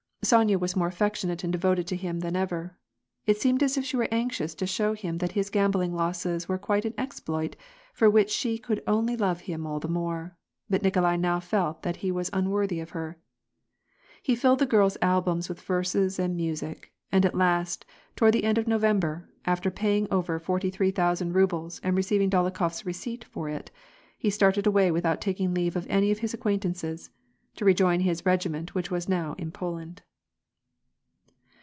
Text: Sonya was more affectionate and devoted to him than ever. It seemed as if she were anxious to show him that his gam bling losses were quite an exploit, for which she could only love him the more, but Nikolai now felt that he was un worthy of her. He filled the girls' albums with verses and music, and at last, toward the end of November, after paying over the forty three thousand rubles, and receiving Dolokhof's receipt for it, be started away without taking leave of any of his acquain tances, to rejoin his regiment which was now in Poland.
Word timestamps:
Sonya 0.23 0.59
was 0.59 0.75
more 0.75 0.85
affectionate 0.87 1.43
and 1.43 1.51
devoted 1.51 1.87
to 1.87 1.95
him 1.95 2.19
than 2.19 2.35
ever. 2.35 2.77
It 3.25 3.41
seemed 3.41 3.63
as 3.63 3.75
if 3.75 3.83
she 3.83 3.97
were 3.97 4.07
anxious 4.11 4.53
to 4.53 4.67
show 4.67 4.93
him 4.93 5.17
that 5.17 5.31
his 5.31 5.49
gam 5.49 5.71
bling 5.71 5.95
losses 5.95 6.47
were 6.47 6.59
quite 6.59 6.85
an 6.85 6.93
exploit, 6.95 7.55
for 7.91 8.07
which 8.07 8.29
she 8.29 8.59
could 8.59 8.83
only 8.85 9.17
love 9.17 9.41
him 9.41 9.63
the 9.79 9.87
more, 9.87 10.37
but 10.69 10.83
Nikolai 10.83 11.15
now 11.15 11.39
felt 11.39 11.81
that 11.81 11.97
he 12.05 12.11
was 12.11 12.29
un 12.33 12.51
worthy 12.51 12.79
of 12.79 12.91
her. 12.91 13.17
He 14.21 14.35
filled 14.35 14.59
the 14.59 14.67
girls' 14.67 14.95
albums 15.01 15.49
with 15.49 15.59
verses 15.59 16.19
and 16.19 16.35
music, 16.35 16.93
and 17.11 17.25
at 17.25 17.33
last, 17.33 17.83
toward 18.15 18.33
the 18.35 18.43
end 18.43 18.59
of 18.59 18.67
November, 18.67 19.27
after 19.45 19.71
paying 19.71 20.07
over 20.11 20.37
the 20.37 20.45
forty 20.45 20.69
three 20.69 20.91
thousand 20.91 21.33
rubles, 21.33 21.79
and 21.83 21.97
receiving 21.97 22.29
Dolokhof's 22.29 22.85
receipt 22.85 23.23
for 23.23 23.49
it, 23.49 23.71
be 24.21 24.29
started 24.29 24.67
away 24.67 24.91
without 24.91 25.19
taking 25.19 25.51
leave 25.55 25.75
of 25.75 25.87
any 25.89 26.11
of 26.11 26.19
his 26.19 26.35
acquain 26.35 26.59
tances, 26.59 27.09
to 27.55 27.65
rejoin 27.65 28.01
his 28.01 28.23
regiment 28.23 28.75
which 28.75 28.91
was 28.91 29.09
now 29.09 29.33
in 29.39 29.51
Poland. 29.51 30.03